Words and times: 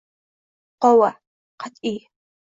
Muqova: 0.71 1.09
qat'iy 1.59 1.97